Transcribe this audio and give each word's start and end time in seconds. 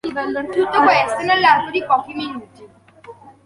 Tutto 0.51 0.81
questo 0.81 1.23
nell'arco 1.27 1.69
di 1.69 1.85
pochi 1.85 2.13
minuti. 2.15 2.67